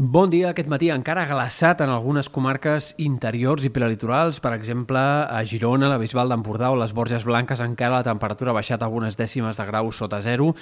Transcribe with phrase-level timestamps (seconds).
[0.00, 0.52] Bon dia.
[0.52, 5.96] Aquest matí encara glaçat en algunes comarques interiors i prelitorals, per exemple, a Girona, la
[5.98, 9.90] Bisbal d'Empordà o les Borges Blanques encara la temperatura ha baixat algunes dècimes de grau
[9.90, 10.52] sota zero,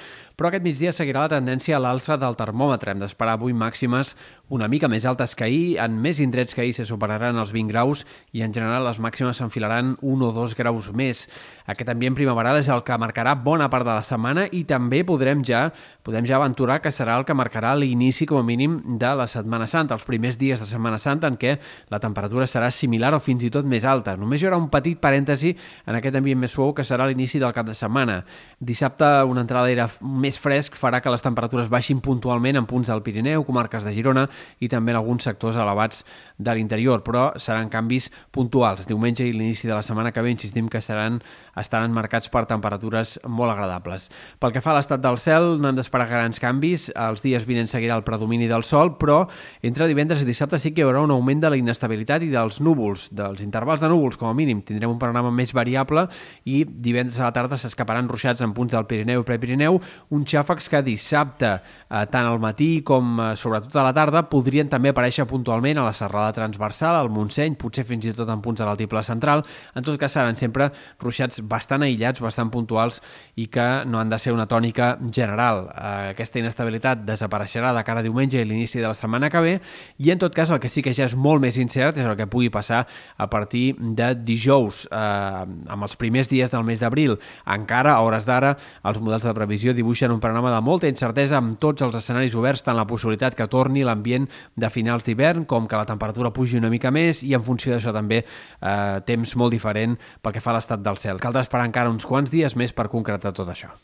[0.41, 2.95] però aquest migdia seguirà la tendència a l'alça del termòmetre.
[2.95, 4.14] Hem d'esperar avui màximes
[4.49, 7.69] una mica més altes que ahir, en més indrets que ahir se superaran els 20
[7.75, 11.27] graus i en general les màximes s'enfilaran un o dos graus més.
[11.69, 15.45] Aquest ambient primaveral és el que marcarà bona part de la setmana i també podrem
[15.45, 15.67] ja
[16.07, 19.66] podem ja aventurar que serà el que marcarà l'inici com a mínim de la Setmana
[19.66, 21.57] Santa, els primers dies de Setmana Santa en què
[21.93, 24.16] la temperatura serà similar o fins i tot més alta.
[24.16, 25.55] Només hi haurà un petit parèntesi
[25.87, 28.23] en aquest ambient més suau que serà l'inici del cap de setmana.
[28.61, 33.02] Dissabte una entrada d'aire més fresc farà que les temperatures baixin puntualment en punts del
[33.02, 34.27] Pirineu, comarques de Girona
[34.61, 36.05] i també en alguns sectors elevats
[36.38, 38.87] de l'interior, però seran canvis puntuals.
[38.88, 41.21] Diumenge i l'inici de la setmana que ve insistim que seran,
[41.57, 44.11] estaran marcats per temperatures molt agradables.
[44.41, 46.91] Pel que fa a l'estat del cel, no hem d'esperar grans canvis.
[46.95, 49.29] Els dies vinents seguirà el predomini del sol, però
[49.62, 52.61] entre divendres i dissabte sí que hi haurà un augment de la inestabilitat i dels
[52.65, 54.63] núvols, dels intervals de núvols, com a mínim.
[54.66, 56.07] Tindrem un panorama més variable
[56.45, 59.80] i divendres a la tarda s'escaparan ruixats en punts del Pirineu i Prepirineu,
[60.15, 61.52] uns xàfecs que dissabte,
[61.88, 65.86] eh, tant al matí com eh, sobretot a la tarda, podrien també aparèixer puntualment a
[65.88, 69.44] la serrada transversal, al Montseny, potser fins i tot en punts de l'altiple central.
[69.74, 70.70] En tot cas, seran sempre
[71.02, 73.00] ruixats bastant aïllats, bastant puntuals
[73.36, 75.66] i que no han de ser una tònica general.
[75.72, 79.40] Eh, aquesta inestabilitat desapareixerà de cara a diumenge i l'inici de la setmana setmana que
[79.40, 79.54] ve
[80.02, 82.16] i en tot cas el que sí que ja és molt més incert és el
[82.18, 82.84] que pugui passar
[83.16, 87.16] a partir de dijous eh, amb els primers dies del mes d'abril.
[87.46, 91.58] Encara, a hores d'ara, els models de previsió dibuixen un panorama de molta incertesa amb
[91.62, 95.78] tots els escenaris oberts, tant la possibilitat que torni l'ambient de finals d'hivern com que
[95.78, 99.96] la temperatura pugi una mica més i en funció d'això també eh, temps molt diferent
[100.22, 101.22] pel que fa a l'estat del cel.
[101.22, 103.74] Caldrà esperar encara uns quants dies més per concretar tot això.